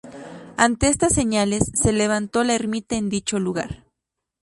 [0.57, 3.83] Ante estas señales, se levantó la ermita en dicho lugar.